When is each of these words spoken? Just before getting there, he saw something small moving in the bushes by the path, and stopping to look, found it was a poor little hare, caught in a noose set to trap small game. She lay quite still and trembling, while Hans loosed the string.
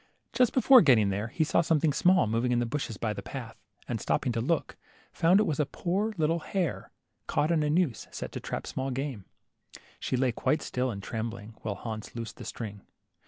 Just 0.33 0.51
before 0.51 0.81
getting 0.81 1.09
there, 1.09 1.27
he 1.27 1.43
saw 1.43 1.61
something 1.61 1.93
small 1.93 2.25
moving 2.25 2.51
in 2.51 2.57
the 2.57 2.65
bushes 2.65 2.97
by 2.97 3.13
the 3.13 3.21
path, 3.21 3.55
and 3.87 4.01
stopping 4.01 4.31
to 4.31 4.41
look, 4.41 4.75
found 5.13 5.39
it 5.39 5.43
was 5.43 5.59
a 5.59 5.65
poor 5.67 6.11
little 6.17 6.39
hare, 6.39 6.89
caught 7.27 7.51
in 7.51 7.61
a 7.61 7.69
noose 7.69 8.07
set 8.09 8.31
to 8.31 8.39
trap 8.39 8.65
small 8.65 8.89
game. 8.89 9.25
She 9.99 10.17
lay 10.17 10.31
quite 10.31 10.63
still 10.63 10.89
and 10.89 11.03
trembling, 11.03 11.53
while 11.61 11.75
Hans 11.75 12.15
loosed 12.15 12.37
the 12.37 12.45
string. 12.45 12.81